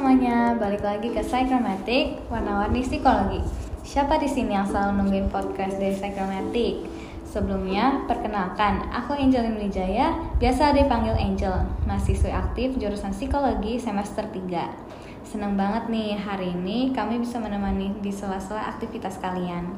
semuanya, 0.00 0.56
balik 0.56 0.80
lagi 0.80 1.12
ke 1.12 1.20
Psychromatic, 1.20 2.24
warna-warni 2.32 2.80
psikologi. 2.80 3.44
Siapa 3.84 4.16
di 4.16 4.24
sini 4.24 4.56
yang 4.56 4.64
selalu 4.64 4.96
nungguin 4.96 5.28
podcast 5.28 5.76
dari 5.76 5.92
Psychromatic? 5.92 6.88
Sebelumnya, 7.28 8.08
perkenalkan, 8.08 8.88
aku 8.96 9.12
Angelin 9.12 9.60
Wijaya, 9.60 10.16
biasa 10.40 10.72
dipanggil 10.72 11.12
Angel, 11.20 11.52
mahasiswa 11.84 12.32
aktif 12.32 12.80
jurusan 12.80 13.12
psikologi 13.12 13.76
semester 13.76 14.24
3. 14.24 14.72
Senang 15.20 15.60
banget 15.60 15.92
nih, 15.92 16.16
hari 16.16 16.56
ini 16.56 16.96
kami 16.96 17.20
bisa 17.20 17.36
menemani 17.36 17.92
di 18.00 18.08
sela-sela 18.08 18.72
aktivitas 18.72 19.20
kalian. 19.20 19.68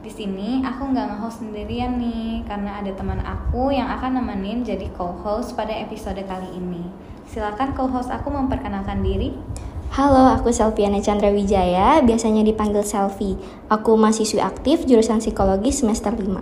Di 0.00 0.08
sini 0.08 0.64
aku 0.64 0.88
nggak 0.88 1.04
nge-host 1.04 1.44
sendirian 1.44 2.00
nih, 2.00 2.48
karena 2.48 2.80
ada 2.80 2.96
teman 2.96 3.20
aku 3.20 3.76
yang 3.76 3.92
akan 3.92 4.24
nemenin 4.24 4.64
jadi 4.64 4.88
co-host 4.96 5.52
pada 5.52 5.76
episode 5.76 6.24
kali 6.24 6.48
ini. 6.56 6.80
Silakan 7.26 7.74
co-host 7.74 8.08
aku 8.08 8.30
memperkenalkan 8.30 9.02
diri. 9.02 9.34
Halo, 9.96 10.28
aku 10.28 10.52
Selviana 10.52 11.00
Chandra 11.00 11.32
Wijaya, 11.32 12.04
biasanya 12.04 12.44
dipanggil 12.44 12.84
Selfie. 12.84 13.40
Aku 13.72 13.96
mahasiswi 13.96 14.44
aktif 14.44 14.84
jurusan 14.84 15.24
psikologi 15.24 15.72
semester 15.72 16.12
5. 16.12 16.36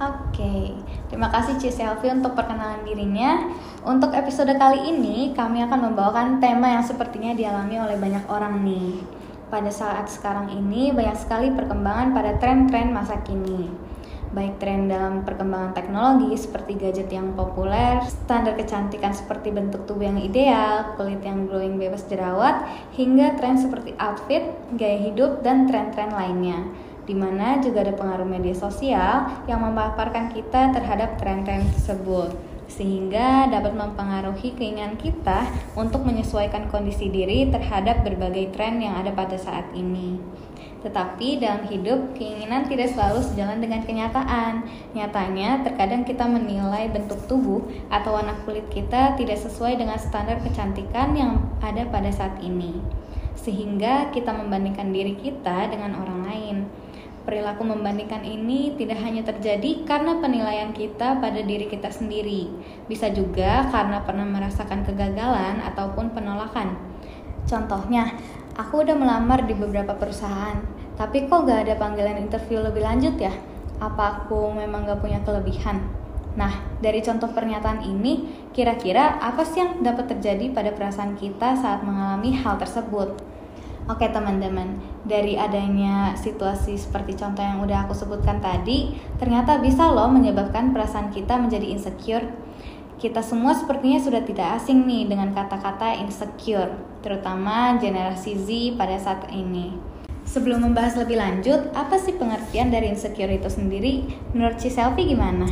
Oke, 0.00 0.72
terima 1.12 1.28
kasih 1.28 1.60
Ci 1.60 1.68
Selfie 1.68 2.08
untuk 2.08 2.32
perkenalan 2.32 2.80
dirinya. 2.88 3.52
Untuk 3.84 4.16
episode 4.16 4.56
kali 4.56 4.88
ini, 4.88 5.36
kami 5.36 5.60
akan 5.68 5.92
membawakan 5.92 6.40
tema 6.40 6.80
yang 6.80 6.84
sepertinya 6.88 7.36
dialami 7.36 7.76
oleh 7.76 8.00
banyak 8.00 8.24
orang 8.32 8.64
nih. 8.64 9.04
Pada 9.52 9.68
saat 9.68 10.08
sekarang 10.08 10.48
ini, 10.48 10.88
banyak 10.96 11.12
sekali 11.12 11.52
perkembangan 11.52 12.16
pada 12.16 12.40
tren-tren 12.40 12.88
masa 12.88 13.20
kini 13.20 13.87
baik 14.32 14.60
tren 14.60 14.92
dalam 14.92 15.24
perkembangan 15.24 15.72
teknologi 15.72 16.36
seperti 16.36 16.76
gadget 16.76 17.08
yang 17.08 17.32
populer, 17.32 18.04
standar 18.04 18.52
kecantikan 18.54 19.16
seperti 19.16 19.48
bentuk 19.48 19.88
tubuh 19.88 20.04
yang 20.04 20.20
ideal, 20.20 20.94
kulit 21.00 21.24
yang 21.24 21.48
glowing 21.48 21.80
bebas 21.80 22.04
jerawat, 22.06 22.68
hingga 22.92 23.40
tren 23.40 23.56
seperti 23.56 23.96
outfit, 23.96 24.44
gaya 24.76 25.00
hidup, 25.00 25.40
dan 25.40 25.64
tren-tren 25.64 26.12
lainnya. 26.12 26.68
Di 27.08 27.16
mana 27.16 27.56
juga 27.64 27.88
ada 27.88 27.96
pengaruh 27.96 28.28
media 28.28 28.52
sosial 28.52 29.32
yang 29.48 29.64
memaparkan 29.64 30.28
kita 30.28 30.76
terhadap 30.76 31.16
tren-tren 31.16 31.64
tersebut 31.72 32.36
sehingga 32.68 33.48
dapat 33.48 33.72
mempengaruhi 33.72 34.52
keinginan 34.52 35.00
kita 35.00 35.48
untuk 35.72 36.04
menyesuaikan 36.04 36.68
kondisi 36.68 37.08
diri 37.08 37.48
terhadap 37.48 38.04
berbagai 38.04 38.52
tren 38.52 38.76
yang 38.84 38.92
ada 39.00 39.10
pada 39.16 39.40
saat 39.40 39.64
ini. 39.72 40.20
Tetapi 40.78 41.42
dalam 41.42 41.66
hidup, 41.66 42.14
keinginan 42.14 42.70
tidak 42.70 42.94
selalu 42.94 43.18
sejalan 43.18 43.58
dengan 43.58 43.82
kenyataan. 43.82 44.62
Nyatanya, 44.94 45.66
terkadang 45.66 46.06
kita 46.06 46.22
menilai 46.22 46.86
bentuk 46.94 47.18
tubuh 47.26 47.66
atau 47.90 48.14
warna 48.14 48.38
kulit 48.46 48.70
kita 48.70 49.18
tidak 49.18 49.38
sesuai 49.42 49.74
dengan 49.74 49.98
standar 49.98 50.38
kecantikan 50.38 51.18
yang 51.18 51.42
ada 51.58 51.82
pada 51.90 52.10
saat 52.14 52.38
ini. 52.38 52.78
Sehingga 53.34 54.14
kita 54.14 54.30
membandingkan 54.30 54.94
diri 54.94 55.18
kita 55.18 55.66
dengan 55.66 55.98
orang 55.98 56.20
lain. 56.26 56.56
Perilaku 57.28 57.60
membandingkan 57.60 58.24
ini 58.24 58.72
tidak 58.80 59.04
hanya 59.04 59.20
terjadi 59.20 59.84
karena 59.84 60.16
penilaian 60.16 60.72
kita 60.72 61.20
pada 61.20 61.44
diri 61.44 61.68
kita 61.68 61.92
sendiri, 61.92 62.48
bisa 62.88 63.12
juga 63.12 63.68
karena 63.68 64.00
pernah 64.00 64.24
merasakan 64.24 64.80
kegagalan 64.80 65.60
ataupun 65.60 66.16
penolakan. 66.16 66.80
Contohnya, 67.44 68.16
Aku 68.58 68.82
udah 68.82 68.98
melamar 68.98 69.46
di 69.46 69.54
beberapa 69.54 69.94
perusahaan, 69.94 70.58
tapi 70.98 71.30
kok 71.30 71.46
gak 71.46 71.62
ada 71.62 71.78
panggilan 71.78 72.18
interview 72.18 72.58
lebih 72.58 72.82
lanjut 72.82 73.14
ya? 73.14 73.30
Apa 73.78 74.26
aku 74.26 74.50
memang 74.50 74.82
gak 74.82 74.98
punya 74.98 75.22
kelebihan? 75.22 75.78
Nah, 76.34 76.50
dari 76.82 76.98
contoh 76.98 77.30
pernyataan 77.30 77.86
ini, 77.86 78.26
kira-kira 78.50 79.22
apa 79.22 79.46
sih 79.46 79.62
yang 79.62 79.78
dapat 79.86 80.10
terjadi 80.10 80.50
pada 80.50 80.74
perasaan 80.74 81.14
kita 81.14 81.54
saat 81.54 81.86
mengalami 81.86 82.34
hal 82.34 82.58
tersebut? 82.58 83.14
Oke 83.86 84.10
teman-teman, 84.10 84.82
dari 85.06 85.38
adanya 85.38 86.18
situasi 86.18 86.74
seperti 86.74 87.14
contoh 87.14 87.46
yang 87.46 87.62
udah 87.62 87.86
aku 87.86 87.94
sebutkan 87.94 88.42
tadi, 88.42 88.98
ternyata 89.22 89.62
bisa 89.62 89.86
loh 89.86 90.10
menyebabkan 90.10 90.74
perasaan 90.74 91.14
kita 91.14 91.38
menjadi 91.38 91.78
insecure 91.78 92.26
kita 92.98 93.22
semua 93.22 93.54
sepertinya 93.54 94.02
sudah 94.02 94.26
tidak 94.26 94.58
asing 94.58 94.82
nih 94.82 95.06
dengan 95.06 95.30
kata-kata 95.30 96.02
insecure, 96.02 96.74
terutama 96.98 97.78
generasi 97.78 98.34
Z 98.34 98.74
pada 98.74 98.98
saat 98.98 99.30
ini. 99.30 99.78
Sebelum 100.26 100.66
membahas 100.66 100.98
lebih 100.98 101.16
lanjut, 101.16 101.72
apa 101.72 101.96
sih 101.96 102.12
pengertian 102.18 102.68
dari 102.68 102.90
insecure 102.90 103.32
itu 103.32 103.48
sendiri? 103.48 104.04
Menurut 104.34 104.60
si 104.60 104.68
Selfie 104.68 105.08
gimana? 105.08 105.48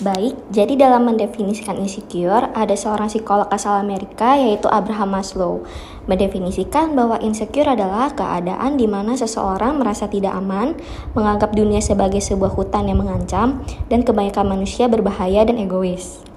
Baik, 0.00 0.38
jadi 0.50 0.78
dalam 0.78 1.06
mendefinisikan 1.06 1.78
insecure, 1.78 2.50
ada 2.54 2.74
seorang 2.78 3.06
psikolog 3.10 3.46
asal 3.50 3.76
Amerika 3.78 4.38
yaitu 4.38 4.66
Abraham 4.70 5.18
Maslow 5.18 5.62
mendefinisikan 6.10 6.94
bahwa 6.98 7.18
insecure 7.22 7.68
adalah 7.70 8.10
keadaan 8.10 8.78
di 8.78 8.90
mana 8.90 9.14
seseorang 9.14 9.78
merasa 9.78 10.10
tidak 10.10 10.34
aman, 10.34 10.74
menganggap 11.14 11.54
dunia 11.54 11.78
sebagai 11.78 12.18
sebuah 12.18 12.54
hutan 12.54 12.90
yang 12.90 12.98
mengancam, 13.02 13.62
dan 13.86 14.02
kebanyakan 14.02 14.58
manusia 14.58 14.90
berbahaya 14.90 15.46
dan 15.46 15.58
egois. 15.58 16.31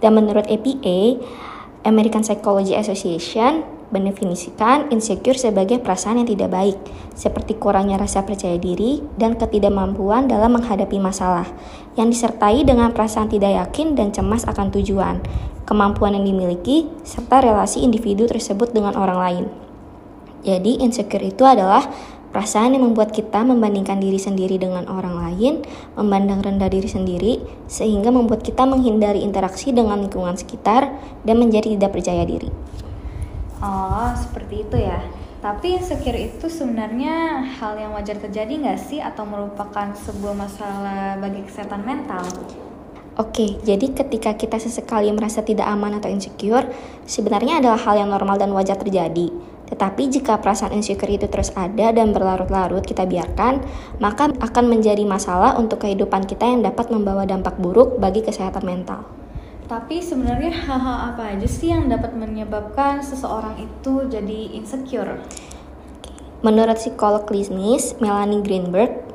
Dan 0.00 0.16
menurut 0.16 0.48
APA, 0.48 1.20
American 1.84 2.24
Psychology 2.24 2.76
Association 2.76 3.80
mendefinisikan 3.90 4.86
insecure 4.94 5.34
sebagai 5.34 5.82
perasaan 5.82 6.22
yang 6.22 6.28
tidak 6.30 6.50
baik, 6.54 6.78
seperti 7.18 7.58
kurangnya 7.58 7.98
rasa 7.98 8.22
percaya 8.22 8.54
diri 8.56 9.02
dan 9.18 9.34
ketidakmampuan 9.34 10.30
dalam 10.30 10.56
menghadapi 10.56 10.96
masalah, 11.02 11.46
yang 11.98 12.06
disertai 12.08 12.62
dengan 12.62 12.94
perasaan 12.94 13.26
tidak 13.26 13.50
yakin 13.50 13.98
dan 13.98 14.14
cemas 14.14 14.46
akan 14.46 14.70
tujuan, 14.78 15.18
kemampuan 15.66 16.14
yang 16.14 16.24
dimiliki, 16.24 16.86
serta 17.02 17.42
relasi 17.42 17.82
individu 17.82 18.30
tersebut 18.30 18.70
dengan 18.70 18.94
orang 18.94 19.18
lain. 19.18 19.44
Jadi, 20.40 20.80
insecure 20.80 21.26
itu 21.26 21.44
adalah 21.44 21.84
Perasaan 22.30 22.78
yang 22.78 22.86
membuat 22.86 23.10
kita 23.10 23.42
membandingkan 23.42 23.98
diri 23.98 24.14
sendiri 24.14 24.54
dengan 24.54 24.86
orang 24.86 25.18
lain, 25.18 25.66
memandang 25.98 26.46
rendah 26.46 26.70
diri 26.70 26.86
sendiri, 26.86 27.42
sehingga 27.66 28.14
membuat 28.14 28.46
kita 28.46 28.62
menghindari 28.62 29.26
interaksi 29.26 29.74
dengan 29.74 29.98
lingkungan 29.98 30.38
sekitar 30.38 30.94
dan 31.26 31.36
menjadi 31.42 31.74
tidak 31.74 31.90
percaya 31.90 32.22
diri. 32.22 32.46
Oh, 33.58 34.14
seperti 34.14 34.62
itu 34.62 34.76
ya. 34.78 35.02
Tapi 35.40 35.74
insecure 35.74 36.20
itu 36.20 36.46
sebenarnya 36.46 37.42
hal 37.58 37.74
yang 37.80 37.96
wajar 37.96 38.14
terjadi 38.20 38.60
nggak 38.60 38.78
sih 38.78 39.00
atau 39.02 39.26
merupakan 39.26 39.90
sebuah 39.96 40.36
masalah 40.36 41.16
bagi 41.18 41.42
kesehatan 41.42 41.82
mental? 41.82 42.22
Oke, 43.18 43.58
jadi 43.66 43.90
ketika 43.90 44.38
kita 44.38 44.56
sesekali 44.62 45.10
merasa 45.10 45.42
tidak 45.42 45.66
aman 45.66 45.98
atau 45.98 46.06
insecure, 46.06 46.68
sebenarnya 47.10 47.58
adalah 47.58 47.80
hal 47.82 48.00
yang 48.00 48.12
normal 48.12 48.38
dan 48.38 48.54
wajar 48.54 48.78
terjadi. 48.78 49.28
Tetapi 49.70 50.02
jika 50.10 50.42
perasaan 50.42 50.74
insecure 50.74 51.14
itu 51.14 51.30
terus 51.30 51.54
ada 51.54 51.94
dan 51.94 52.10
berlarut-larut 52.10 52.82
kita 52.82 53.06
biarkan, 53.06 53.62
maka 54.02 54.34
akan 54.42 54.64
menjadi 54.66 55.06
masalah 55.06 55.54
untuk 55.56 55.86
kehidupan 55.86 56.26
kita 56.26 56.44
yang 56.44 56.66
dapat 56.66 56.90
membawa 56.90 57.22
dampak 57.22 57.54
buruk 57.56 58.02
bagi 58.02 58.26
kesehatan 58.26 58.66
mental. 58.66 59.06
Tapi 59.70 60.02
sebenarnya 60.02 60.50
hal-hal 60.50 61.14
apa 61.14 61.30
aja 61.30 61.46
sih 61.46 61.70
yang 61.70 61.86
dapat 61.86 62.10
menyebabkan 62.18 62.98
seseorang 63.06 63.54
itu 63.62 64.10
jadi 64.10 64.58
insecure? 64.58 65.22
Menurut 66.42 66.74
psikolog 66.74 67.22
klinis 67.22 67.94
Melanie 68.02 68.42
Greenberg, 68.42 69.06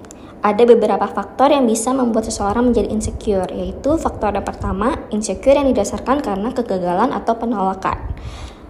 ada 0.46 0.62
beberapa 0.62 1.10
faktor 1.10 1.50
yang 1.50 1.66
bisa 1.66 1.90
membuat 1.90 2.30
seseorang 2.30 2.70
menjadi 2.70 2.88
insecure, 2.94 3.50
yaitu 3.50 3.98
faktor 3.98 4.30
yang 4.32 4.46
pertama, 4.46 4.94
insecure 5.10 5.58
yang 5.58 5.66
didasarkan 5.74 6.22
karena 6.22 6.54
kegagalan 6.54 7.10
atau 7.12 7.34
penolakan. 7.34 7.98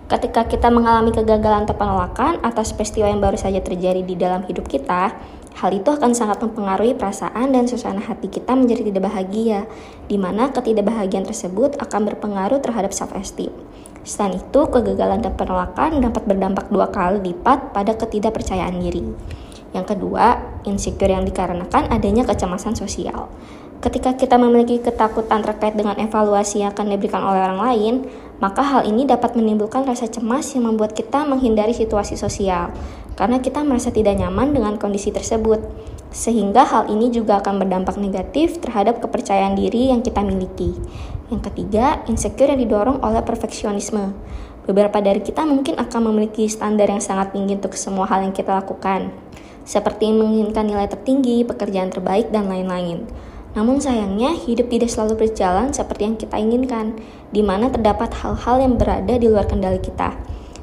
Ketika 0.06 0.46
kita 0.46 0.70
mengalami 0.70 1.10
kegagalan 1.10 1.66
atau 1.66 1.74
penolakan 1.74 2.38
atas 2.46 2.78
peristiwa 2.78 3.10
yang 3.10 3.18
baru 3.18 3.42
saja 3.42 3.58
terjadi 3.58 4.06
di 4.06 4.14
dalam 4.14 4.46
hidup 4.46 4.70
kita, 4.70 5.18
hal 5.58 5.72
itu 5.74 5.90
akan 5.90 6.14
sangat 6.14 6.46
mempengaruhi 6.46 6.94
perasaan 6.94 7.50
dan 7.50 7.66
suasana 7.66 8.06
hati 8.06 8.30
kita 8.30 8.54
menjadi 8.54 8.86
tidak 8.86 9.10
bahagia, 9.10 9.66
di 10.06 10.22
mana 10.22 10.54
ketidakbahagiaan 10.54 11.26
tersebut 11.26 11.82
akan 11.82 12.14
berpengaruh 12.14 12.62
terhadap 12.62 12.94
self-esteem. 12.94 13.50
Selain 14.06 14.38
itu, 14.38 14.62
kegagalan 14.70 15.26
dan 15.26 15.34
penolakan 15.34 15.98
dapat 15.98 16.22
berdampak 16.30 16.70
dua 16.70 16.94
kali 16.94 17.34
lipat 17.34 17.74
pada 17.74 17.98
ketidakpercayaan 17.98 18.78
diri. 18.78 19.10
Yang 19.74 19.98
kedua, 19.98 20.62
insecure 20.70 21.18
yang 21.18 21.26
dikarenakan 21.26 21.90
adanya 21.90 22.30
kecemasan 22.30 22.78
sosial. 22.78 23.34
Ketika 23.86 24.18
kita 24.18 24.42
memiliki 24.42 24.82
ketakutan 24.82 25.46
terkait 25.46 25.78
dengan 25.78 25.94
evaluasi 26.02 26.66
yang 26.66 26.74
akan 26.74 26.90
diberikan 26.90 27.22
oleh 27.22 27.38
orang 27.38 27.62
lain, 27.62 27.94
maka 28.42 28.66
hal 28.66 28.82
ini 28.82 29.06
dapat 29.06 29.38
menimbulkan 29.38 29.86
rasa 29.86 30.10
cemas 30.10 30.50
yang 30.58 30.66
membuat 30.66 30.98
kita 30.98 31.22
menghindari 31.22 31.70
situasi 31.70 32.18
sosial, 32.18 32.74
karena 33.14 33.38
kita 33.38 33.62
merasa 33.62 33.94
tidak 33.94 34.18
nyaman 34.18 34.58
dengan 34.58 34.82
kondisi 34.82 35.14
tersebut. 35.14 35.62
Sehingga 36.10 36.66
hal 36.66 36.90
ini 36.90 37.14
juga 37.14 37.38
akan 37.46 37.62
berdampak 37.62 38.02
negatif 38.02 38.58
terhadap 38.58 39.06
kepercayaan 39.06 39.54
diri 39.54 39.94
yang 39.94 40.02
kita 40.02 40.26
miliki. 40.26 40.74
Yang 41.30 41.54
ketiga, 41.54 42.02
insecure 42.10 42.58
yang 42.58 42.66
didorong 42.66 43.06
oleh 43.06 43.22
perfeksionisme. 43.22 44.18
Beberapa 44.66 44.98
dari 44.98 45.22
kita 45.22 45.46
mungkin 45.46 45.78
akan 45.78 46.10
memiliki 46.10 46.50
standar 46.50 46.90
yang 46.90 47.06
sangat 47.06 47.38
tinggi 47.38 47.54
untuk 47.54 47.78
semua 47.78 48.10
hal 48.10 48.26
yang 48.26 48.34
kita 48.34 48.50
lakukan, 48.50 49.14
seperti 49.62 50.10
menginginkan 50.10 50.66
nilai 50.66 50.90
tertinggi, 50.90 51.46
pekerjaan 51.46 51.94
terbaik, 51.94 52.34
dan 52.34 52.50
lain-lain. 52.50 53.06
Namun 53.56 53.80
sayangnya, 53.80 54.36
hidup 54.36 54.68
tidak 54.68 54.92
selalu 54.92 55.26
berjalan 55.26 55.72
seperti 55.72 56.04
yang 56.04 56.20
kita 56.20 56.36
inginkan, 56.36 57.00
di 57.32 57.40
mana 57.40 57.72
terdapat 57.72 58.12
hal-hal 58.20 58.60
yang 58.60 58.76
berada 58.76 59.16
di 59.16 59.32
luar 59.32 59.48
kendali 59.48 59.80
kita. 59.80 60.12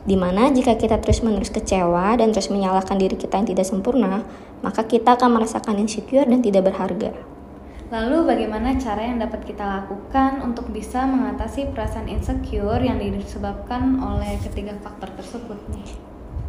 Di 0.04 0.12
mana 0.12 0.52
jika 0.52 0.76
kita 0.76 1.00
terus-menerus 1.00 1.48
kecewa 1.48 2.20
dan 2.20 2.36
terus 2.36 2.52
menyalahkan 2.52 3.00
diri 3.00 3.16
kita 3.16 3.40
yang 3.40 3.48
tidak 3.48 3.64
sempurna, 3.64 4.20
maka 4.60 4.84
kita 4.84 5.16
akan 5.16 5.40
merasakan 5.40 5.80
insecure 5.80 6.28
dan 6.28 6.44
tidak 6.44 6.68
berharga. 6.68 7.16
Lalu 7.92 8.24
bagaimana 8.24 8.76
cara 8.80 9.04
yang 9.04 9.20
dapat 9.20 9.44
kita 9.44 9.64
lakukan 9.64 10.40
untuk 10.44 10.68
bisa 10.72 11.04
mengatasi 11.04 11.72
perasaan 11.76 12.08
insecure 12.08 12.80
yang 12.80 12.96
disebabkan 12.96 14.00
oleh 14.00 14.36
ketiga 14.40 14.76
faktor 14.80 15.12
tersebut? 15.16 15.60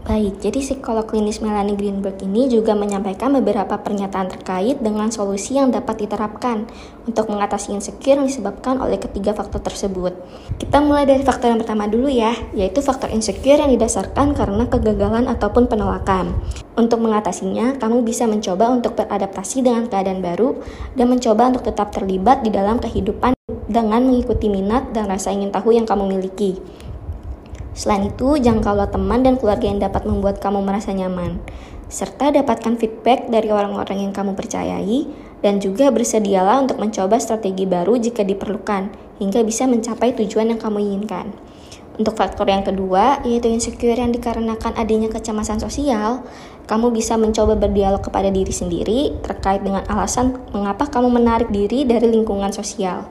Baik, 0.04 0.44
jadi 0.44 0.60
psikolog 0.60 1.08
klinis 1.08 1.40
Melanie 1.40 1.80
Greenberg 1.80 2.20
ini 2.28 2.52
juga 2.52 2.76
menyampaikan 2.76 3.32
beberapa 3.40 3.80
pernyataan 3.80 4.36
terkait 4.36 4.84
dengan 4.84 5.08
solusi 5.08 5.56
yang 5.56 5.72
dapat 5.72 6.04
diterapkan 6.04 6.68
untuk 7.08 7.32
mengatasi 7.32 7.72
insecure 7.72 8.20
yang 8.20 8.28
disebabkan 8.28 8.84
oleh 8.84 9.00
ketiga 9.00 9.32
faktor 9.32 9.64
tersebut. 9.64 10.12
Kita 10.60 10.84
mulai 10.84 11.08
dari 11.08 11.24
faktor 11.24 11.56
yang 11.56 11.64
pertama 11.64 11.88
dulu 11.88 12.12
ya, 12.12 12.36
yaitu 12.52 12.84
faktor 12.84 13.16
insecure 13.16 13.64
yang 13.64 13.72
didasarkan 13.72 14.36
karena 14.36 14.68
kegagalan 14.68 15.24
ataupun 15.32 15.72
penolakan. 15.72 16.36
Untuk 16.76 17.00
mengatasinya, 17.00 17.80
kamu 17.80 18.04
bisa 18.04 18.28
mencoba 18.28 18.76
untuk 18.76 19.00
beradaptasi 19.00 19.64
dengan 19.64 19.88
keadaan 19.88 20.20
baru 20.20 20.60
dan 21.00 21.16
mencoba 21.16 21.48
untuk 21.56 21.64
tetap 21.64 21.96
terlibat 21.96 22.44
di 22.44 22.52
dalam 22.52 22.76
kehidupan 22.76 23.32
dengan 23.72 24.04
mengikuti 24.04 24.52
minat 24.52 24.92
dan 24.92 25.08
rasa 25.08 25.32
ingin 25.32 25.48
tahu 25.48 25.72
yang 25.72 25.88
kamu 25.88 26.12
miliki. 26.12 26.60
Selain 27.74 28.06
itu, 28.06 28.38
jangkaulah 28.38 28.94
teman 28.94 29.26
dan 29.26 29.38
keluarga 29.38 29.66
yang 29.66 29.82
dapat 29.82 30.06
membuat 30.06 30.38
kamu 30.38 30.62
merasa 30.62 30.94
nyaman, 30.94 31.42
serta 31.90 32.30
dapatkan 32.30 32.78
feedback 32.78 33.30
dari 33.30 33.50
orang-orang 33.50 34.10
yang 34.10 34.14
kamu 34.14 34.38
percayai, 34.38 35.10
dan 35.42 35.60
juga 35.60 35.90
bersedialah 35.90 36.64
untuk 36.64 36.80
mencoba 36.80 37.18
strategi 37.18 37.66
baru 37.66 37.98
jika 37.98 38.22
diperlukan, 38.22 38.94
hingga 39.18 39.42
bisa 39.42 39.66
mencapai 39.66 40.14
tujuan 40.14 40.54
yang 40.54 40.62
kamu 40.62 40.80
inginkan. 40.82 41.34
Untuk 41.94 42.18
faktor 42.18 42.50
yang 42.50 42.66
kedua, 42.66 43.22
yaitu 43.22 43.54
insecure 43.54 43.94
yang 43.94 44.10
dikarenakan 44.10 44.74
adanya 44.74 45.14
kecemasan 45.14 45.62
sosial, 45.62 46.26
kamu 46.66 46.90
bisa 46.90 47.22
mencoba 47.22 47.54
berdialog 47.54 48.02
kepada 48.02 48.34
diri 48.34 48.50
sendiri 48.50 49.14
terkait 49.22 49.62
dengan 49.62 49.86
alasan 49.86 50.42
mengapa 50.50 50.90
kamu 50.90 51.14
menarik 51.14 51.54
diri 51.54 51.86
dari 51.86 52.10
lingkungan 52.10 52.50
sosial. 52.50 53.06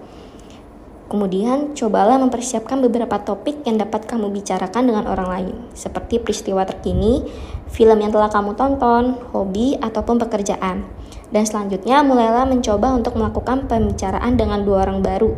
Kemudian, 1.12 1.76
cobalah 1.76 2.16
mempersiapkan 2.16 2.80
beberapa 2.80 3.20
topik 3.20 3.68
yang 3.68 3.76
dapat 3.76 4.08
kamu 4.08 4.32
bicarakan 4.32 4.88
dengan 4.88 5.04
orang 5.04 5.28
lain, 5.28 5.52
seperti 5.76 6.16
peristiwa 6.16 6.64
terkini, 6.64 7.20
film 7.68 8.00
yang 8.00 8.08
telah 8.08 8.32
kamu 8.32 8.56
tonton, 8.56 9.20
hobi, 9.28 9.76
ataupun 9.76 10.16
pekerjaan. 10.16 10.88
Dan 11.28 11.44
selanjutnya, 11.44 12.00
mulailah 12.00 12.48
mencoba 12.48 12.96
untuk 12.96 13.20
melakukan 13.20 13.68
pembicaraan 13.68 14.40
dengan 14.40 14.64
dua 14.64 14.88
orang 14.88 15.04
baru 15.04 15.36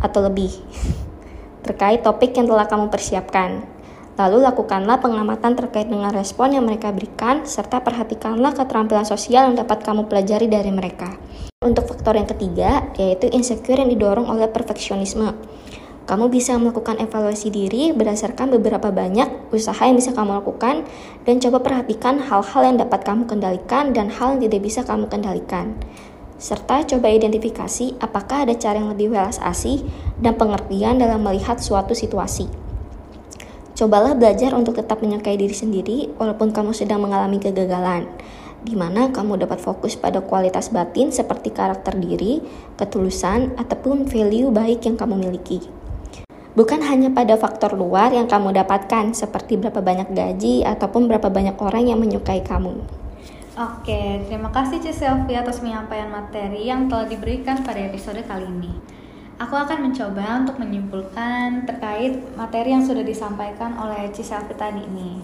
atau 0.00 0.24
lebih 0.24 0.48
terkait 1.68 2.00
topik 2.00 2.32
yang 2.32 2.48
telah 2.48 2.64
kamu 2.64 2.88
persiapkan. 2.88 3.73
Lalu 4.14 4.46
lakukanlah 4.46 5.02
pengamatan 5.02 5.58
terkait 5.58 5.90
dengan 5.90 6.14
respon 6.14 6.54
yang 6.54 6.62
mereka 6.62 6.94
berikan, 6.94 7.42
serta 7.42 7.82
perhatikanlah 7.82 8.54
keterampilan 8.54 9.02
sosial 9.02 9.50
yang 9.50 9.58
dapat 9.58 9.82
kamu 9.82 10.06
pelajari 10.06 10.46
dari 10.46 10.70
mereka. 10.70 11.18
Untuk 11.58 11.90
faktor 11.90 12.14
yang 12.14 12.30
ketiga, 12.30 12.94
yaitu 12.94 13.26
insecure 13.34 13.82
yang 13.82 13.90
didorong 13.90 14.30
oleh 14.30 14.46
perfeksionisme. 14.46 15.34
Kamu 16.04 16.28
bisa 16.28 16.54
melakukan 16.60 17.00
evaluasi 17.00 17.48
diri 17.48 17.90
berdasarkan 17.90 18.54
beberapa 18.54 18.92
banyak 18.92 19.50
usaha 19.50 19.82
yang 19.82 19.96
bisa 19.96 20.12
kamu 20.12 20.36
lakukan 20.44 20.84
dan 21.24 21.40
coba 21.40 21.64
perhatikan 21.64 22.20
hal-hal 22.20 22.62
yang 22.62 22.76
dapat 22.76 23.08
kamu 23.08 23.24
kendalikan 23.24 23.96
dan 23.96 24.12
hal 24.12 24.36
yang 24.36 24.46
tidak 24.46 24.60
bisa 24.68 24.84
kamu 24.84 25.08
kendalikan. 25.08 25.74
Serta 26.36 26.84
coba 26.84 27.08
identifikasi 27.08 27.96
apakah 28.04 28.44
ada 28.44 28.52
cara 28.52 28.84
yang 28.84 28.92
lebih 28.92 29.16
welas 29.16 29.40
asih 29.40 29.80
dan 30.20 30.36
pengertian 30.36 31.00
dalam 31.00 31.24
melihat 31.24 31.56
suatu 31.56 31.96
situasi. 31.96 32.63
Cobalah 33.74 34.14
belajar 34.14 34.54
untuk 34.54 34.78
tetap 34.78 35.02
menyukai 35.02 35.34
diri 35.34 35.50
sendiri 35.50 36.14
walaupun 36.14 36.54
kamu 36.54 36.70
sedang 36.70 37.02
mengalami 37.02 37.42
kegagalan 37.42 38.06
di 38.64 38.72
mana 38.72 39.12
kamu 39.12 39.44
dapat 39.44 39.60
fokus 39.60 39.92
pada 39.94 40.24
kualitas 40.24 40.72
batin 40.72 41.12
seperti 41.12 41.52
karakter 41.52 42.00
diri, 42.00 42.40
ketulusan, 42.80 43.60
ataupun 43.60 44.08
value 44.08 44.48
baik 44.48 44.88
yang 44.88 44.96
kamu 44.96 45.20
miliki. 45.20 45.60
Bukan 46.56 46.80
hanya 46.86 47.12
pada 47.12 47.36
faktor 47.36 47.76
luar 47.76 48.14
yang 48.14 48.24
kamu 48.24 48.56
dapatkan, 48.56 49.12
seperti 49.12 49.60
berapa 49.60 49.84
banyak 49.84 50.16
gaji 50.16 50.64
ataupun 50.64 51.10
berapa 51.10 51.28
banyak 51.28 51.58
orang 51.60 51.92
yang 51.92 52.00
menyukai 52.00 52.40
kamu. 52.40 52.78
Oke, 53.54 54.24
terima 54.26 54.50
kasih 54.50 54.82
Selfie 54.82 55.38
atas 55.38 55.62
penyampaian 55.62 56.10
materi 56.10 56.66
yang 56.66 56.90
telah 56.90 57.06
diberikan 57.06 57.62
pada 57.62 57.82
episode 57.84 58.18
kali 58.26 58.48
ini. 58.48 58.72
Aku 59.34 59.58
akan 59.58 59.90
mencoba 59.90 60.46
untuk 60.46 60.62
menyimpulkan 60.62 61.66
terkait 61.66 62.22
materi 62.38 62.70
yang 62.70 62.86
sudah 62.86 63.02
disampaikan 63.02 63.74
oleh 63.74 64.06
Ci 64.14 64.22
Selfie 64.22 64.54
tadi 64.54 64.78
ini. 64.78 65.18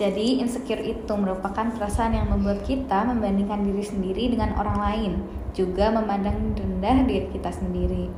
Jadi, 0.00 0.40
insecure 0.40 0.80
itu 0.80 1.12
merupakan 1.12 1.68
perasaan 1.76 2.16
yang 2.16 2.32
membuat 2.32 2.64
kita 2.64 3.04
membandingkan 3.04 3.60
diri 3.60 3.84
sendiri 3.84 4.32
dengan 4.32 4.56
orang 4.56 4.80
lain, 4.80 5.12
juga 5.52 5.92
memandang 5.92 6.56
rendah 6.56 7.04
diri 7.04 7.28
kita 7.36 7.52
sendiri. 7.52 8.08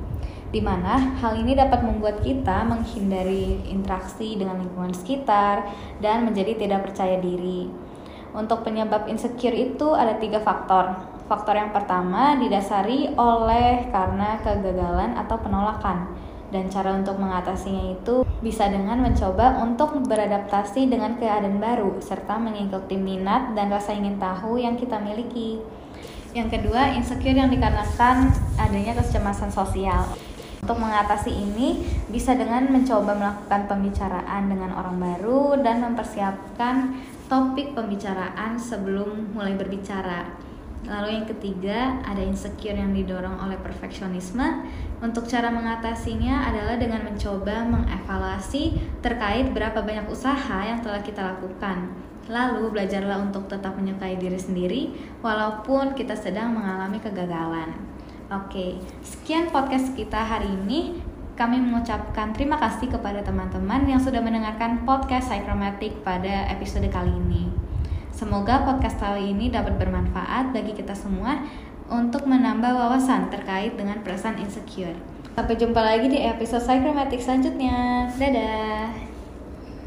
Di 0.55 0.63
mana 0.63 1.19
hal 1.19 1.35
ini 1.43 1.59
dapat 1.59 1.83
membuat 1.83 2.23
kita 2.23 2.63
menghindari 2.63 3.67
interaksi 3.67 4.39
dengan 4.39 4.63
lingkungan 4.63 4.95
sekitar 4.95 5.67
dan 5.99 6.23
menjadi 6.23 6.55
tidak 6.55 6.87
percaya 6.87 7.19
diri. 7.19 7.67
Untuk 8.31 8.63
penyebab 8.63 9.11
insecure 9.11 9.59
itu 9.59 9.91
ada 9.91 10.23
tiga 10.23 10.39
faktor. 10.39 11.12
Faktor 11.33 11.57
yang 11.57 11.73
pertama 11.73 12.37
didasari 12.37 13.17
oleh 13.17 13.89
karena 13.89 14.37
kegagalan 14.45 15.17
atau 15.17 15.41
penolakan 15.41 16.13
dan 16.53 16.69
cara 16.69 16.93
untuk 16.93 17.17
mengatasinya 17.17 17.97
itu 17.97 18.21
bisa 18.45 18.69
dengan 18.69 19.01
mencoba 19.01 19.65
untuk 19.65 19.97
beradaptasi 20.05 20.93
dengan 20.93 21.17
keadaan 21.17 21.57
baru 21.57 22.05
serta 22.05 22.37
mengikuti 22.37 23.01
minat 23.01 23.57
dan 23.57 23.73
rasa 23.73 23.97
ingin 23.97 24.21
tahu 24.21 24.61
yang 24.61 24.77
kita 24.77 25.01
miliki. 25.01 25.57
Yang 26.37 26.61
kedua, 26.61 26.93
insecure 27.01 27.33
yang 27.33 27.49
dikarenakan 27.49 28.29
adanya 28.61 28.93
kecemasan 29.01 29.49
sosial. 29.49 30.05
Untuk 30.61 30.85
mengatasi 30.85 31.33
ini 31.33 31.81
bisa 32.13 32.37
dengan 32.37 32.69
mencoba 32.69 33.17
melakukan 33.17 33.73
pembicaraan 33.73 34.53
dengan 34.53 34.77
orang 34.77 35.01
baru 35.01 35.57
dan 35.65 35.81
mempersiapkan 35.81 36.93
topik 37.33 37.73
pembicaraan 37.73 38.61
sebelum 38.61 39.33
mulai 39.33 39.57
berbicara. 39.57 40.42
Lalu 40.83 41.23
yang 41.23 41.27
ketiga, 41.31 42.03
ada 42.03 42.19
insecure 42.19 42.75
yang 42.75 42.91
didorong 42.91 43.39
oleh 43.39 43.55
perfeksionisme. 43.63 44.67
Untuk 44.99 45.31
cara 45.31 45.47
mengatasinya 45.55 46.51
adalah 46.51 46.75
dengan 46.75 47.07
mencoba 47.07 47.63
mengevaluasi 47.71 48.75
terkait 48.99 49.55
berapa 49.55 49.79
banyak 49.79 50.11
usaha 50.11 50.59
yang 50.67 50.83
telah 50.83 50.99
kita 50.99 51.23
lakukan. 51.23 51.95
Lalu 52.27 52.75
belajarlah 52.75 53.19
untuk 53.31 53.47
tetap 53.51 53.75
menyukai 53.79 54.19
diri 54.19 54.39
sendiri 54.39 54.83
walaupun 55.23 55.95
kita 55.95 56.15
sedang 56.15 56.55
mengalami 56.55 56.99
kegagalan. 56.99 57.75
Oke, 58.31 58.79
sekian 59.03 59.51
podcast 59.55 59.95
kita 59.95 60.19
hari 60.19 60.51
ini. 60.51 60.99
Kami 61.33 61.59
mengucapkan 61.59 62.31
terima 62.37 62.61
kasih 62.61 62.93
kepada 62.93 63.25
teman-teman 63.25 63.89
yang 63.89 63.99
sudah 63.99 64.21
mendengarkan 64.21 64.85
podcast 64.85 65.33
Psychromatic 65.33 66.05
pada 66.05 66.47
episode 66.53 66.87
kali 66.93 67.11
ini. 67.11 67.62
Semoga 68.13 68.69
podcast 68.69 69.01
kali 69.01 69.33
ini 69.33 69.49
dapat 69.49 69.81
bermanfaat 69.81 70.53
bagi 70.53 70.77
kita 70.77 70.93
semua 70.93 71.41
untuk 71.89 72.29
menambah 72.29 72.73
wawasan 72.77 73.33
terkait 73.33 73.73
dengan 73.75 74.05
perasaan 74.05 74.37
insecure. 74.37 74.97
Sampai 75.33 75.57
jumpa 75.57 75.81
lagi 75.81 76.13
di 76.13 76.21
episode 76.21 76.61
Psychromatic 76.61 77.25
selanjutnya. 77.25 78.13
Dadah! 78.21 79.12